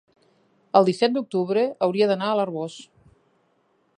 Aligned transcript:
el 0.79 0.87
disset 0.87 1.13
d'octubre 1.17 1.67
hauria 1.87 2.09
d'anar 2.13 2.31
a 2.31 2.39
l'Arboç. 2.41 2.81